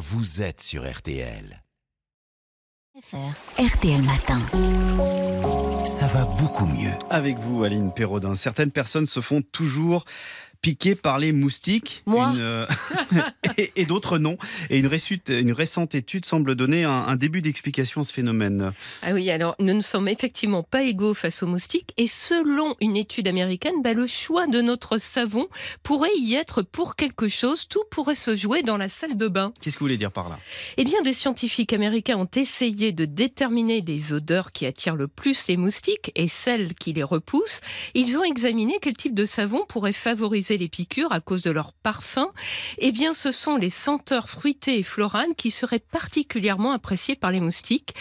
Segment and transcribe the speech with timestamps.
[0.00, 1.62] vous êtes sur RTL.
[3.58, 4.40] RTL Matin.
[5.84, 6.92] Ça va beaucoup mieux.
[7.10, 8.34] Avec vous, Aline Perraudin.
[8.34, 10.06] Certaines personnes se font toujours
[10.62, 12.02] piquer par les moustiques.
[12.06, 12.32] Moi.
[12.34, 12.66] Une, euh,
[13.58, 14.36] et, et d'autres non.
[14.68, 18.72] Et une, récute- une récente étude semble donner un, un début d'explication à ce phénomène.
[19.02, 22.96] Ah oui, alors nous ne sommes effectivement pas égaux face aux moustiques et selon une
[22.96, 25.48] étude américaine, bah, le choix de notre savon
[25.82, 29.52] pourrait y être pour quelque chose, tout pourrait se jouer dans la salle de bain.
[29.60, 30.38] Qu'est-ce que vous voulez dire par là?
[30.76, 35.46] Eh bien, des scientifiques américains ont essayé de déterminer les odeurs qui attirent le plus
[35.48, 37.60] les moustiques et celles qui les repoussent.
[37.94, 41.72] Ils ont examiné quel type de savon pourrait favoriser les piqûres à cause de leur
[41.72, 42.28] parfum.
[42.78, 47.40] Eh bien, ce sont les senteurs fruitées et florales qui seraient particulièrement appréciées par les
[47.40, 47.94] moustiques.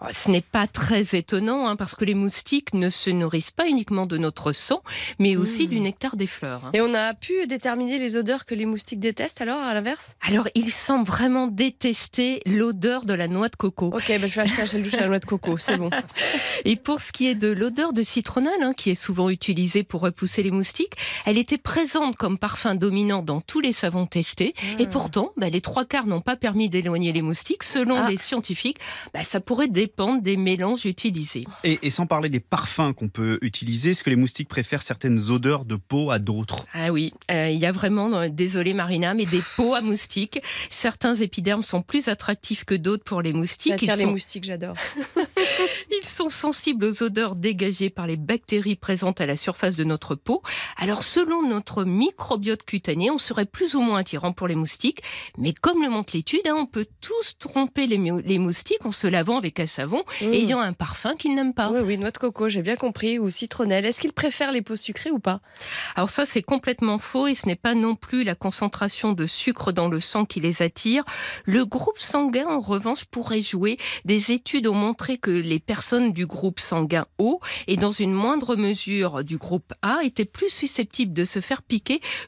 [0.00, 3.66] Oh, Ce n'est pas très étonnant, hein, parce que les moustiques ne se nourrissent pas
[3.68, 4.82] uniquement de notre sang,
[5.18, 5.70] mais aussi Mmh.
[5.70, 6.66] du nectar des fleurs.
[6.66, 6.70] hein.
[6.74, 10.16] Et on a pu déterminer les odeurs que les moustiques détestent alors, à l'inverse?
[10.26, 13.86] Alors, ils semblent vraiment détester l'odeur de la noix de coco.
[13.86, 15.90] Ok, bah, je vais acheter un gel douche à la noix de coco, c'est bon.
[16.64, 20.00] Et pour ce qui est de l'odeur de citronnelle, hein, qui est souvent utilisée pour
[20.02, 20.94] repousser les moustiques,
[21.24, 24.54] elle était présente comme parfum dominant dans tous les savons testés.
[24.78, 27.62] Et pourtant, bah, les trois quarts n'ont pas permis d'éloigner les moustiques.
[27.62, 28.10] Selon Ah.
[28.10, 28.78] les scientifiques,
[29.12, 31.44] bah, ça pourrait dépendre des mélanges utilisés.
[31.64, 35.30] et, et sans parler des parfums qu'on peut utiliser, est-ce que les moustiques préfèrent certaines
[35.30, 36.66] odeurs de peau à d'autres?
[36.74, 40.40] Ah oui, euh, il y a vraiment, euh, désolé Marina, mais des peaux à moustiques.
[40.70, 43.72] Certains épidermes sont plus attractifs que d'autres pour les moustiques.
[43.72, 44.74] J'attire Ils les sont- moustiques, j'adore.
[45.90, 50.14] Ils sont sensibles aux odeurs dégagées par les bactéries présentes à la surface de notre
[50.14, 50.42] peau.
[50.76, 55.02] Alors, selon notre microbiote cutané, on serait plus ou moins attirant pour les moustiques.
[55.38, 58.92] Mais comme le montre l'étude, hein, on peut tous tromper les, mou- les moustiques en
[58.92, 60.32] se lavant avec un savon Mmh.
[60.32, 61.70] ayant un parfum qu'ils n'aiment pas.
[61.70, 63.84] Oui, oui, noix de coco, j'ai bien compris, ou citronnelle.
[63.84, 65.40] Est-ce qu'ils préfèrent les peaux sucrées ou pas?
[65.96, 69.72] Alors ça, c'est complètement faux et ce n'est pas non plus la concentration de sucre
[69.72, 71.04] dans le sang qui les attire.
[71.44, 73.76] Le groupe sanguin, en revanche, pourrait jouer.
[74.04, 78.56] Des études ont montré que les personnes du groupe sanguin O et dans une moindre
[78.56, 81.73] mesure du groupe A étaient plus susceptibles de se faire piquer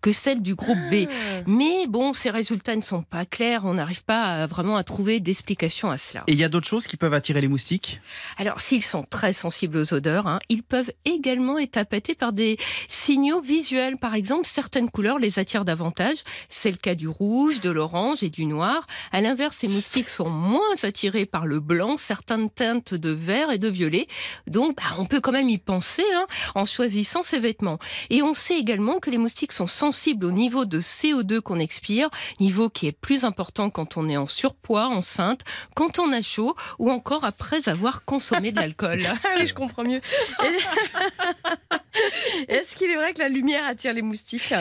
[0.00, 1.06] que celles du groupe B.
[1.08, 1.42] Ah.
[1.46, 3.64] Mais bon, ces résultats ne sont pas clairs.
[3.64, 6.24] On n'arrive pas à- vraiment à trouver d'explication à cela.
[6.26, 8.00] Et il y a d'autres choses qui peuvent attirer les moustiques?
[8.38, 12.58] Alors, s'ils sont très sensibles aux odeurs, hein, ils peuvent également être appâtés par des
[12.88, 13.96] signaux visuels.
[13.96, 16.18] Par exemple, certaines couleurs les attirent davantage.
[16.48, 18.86] C'est le cas du rouge, de l'orange et du noir.
[19.12, 23.58] À l'inverse, ces moustiques sont moins attirés par le blanc, certaines teintes de vert et
[23.58, 24.06] de violet.
[24.46, 27.78] Donc, bah, on peut quand même y penser hein, en choisissant ses vêtements.
[28.10, 32.08] Et on sait également que les moustiques sont sensibles au niveau de CO2 qu'on expire,
[32.40, 35.40] niveau qui est plus important quand on est en surpoids, enceinte,
[35.74, 39.02] quand on a chaud ou encore après avoir consommé de l'alcool.
[39.24, 40.00] Ah oui, je comprends mieux.
[42.48, 44.52] Est-ce qu'il est vrai que la lumière attire les moustiques?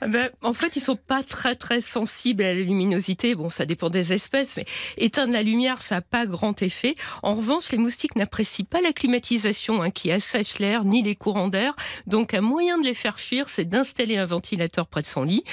[0.00, 3.34] Ah ben, en fait, ils sont pas très très sensibles à la luminosité.
[3.34, 4.64] Bon, ça dépend des espèces, mais
[4.96, 6.96] éteindre la lumière, ça n'a pas grand effet.
[7.22, 11.48] En revanche, les moustiques n'apprécient pas la climatisation hein, qui assèche l'air ni les courants
[11.48, 11.76] d'air.
[12.06, 15.44] Donc, un moyen de les faire fuir, c'est d'installer un ventilateur près de son lit.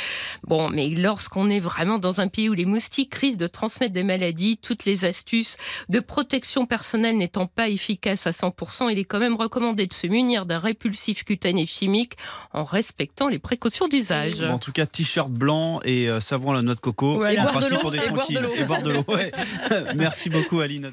[0.43, 4.03] Bon, mais lorsqu'on est vraiment dans un pays où les moustiques risquent de transmettre des
[4.03, 5.57] maladies, toutes les astuces
[5.89, 10.07] de protection personnelle n'étant pas efficaces à 100%, il est quand même recommandé de se
[10.07, 12.15] munir d'un répulsif cutané chimique
[12.53, 14.39] en respectant les précautions d'usage.
[14.39, 17.15] Bon, En tout cas, t-shirt blanc et euh, savon à la noix de coco.
[17.15, 17.45] Voilà.
[17.45, 18.53] En Et boire de on est Et boire de l'eau.
[18.55, 19.03] Et boire de l'eau.
[19.07, 19.31] ouais.
[19.95, 20.91] Merci beaucoup, Aline.